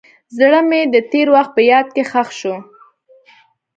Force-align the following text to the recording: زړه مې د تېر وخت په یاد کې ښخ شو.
زړه 0.37 0.59
مې 0.69 0.81
د 0.93 0.95
تېر 1.11 1.27
وخت 1.35 1.51
په 1.55 1.61
یاد 1.71 1.87
کې 1.95 2.03
ښخ 2.11 2.29
شو. 2.39 2.55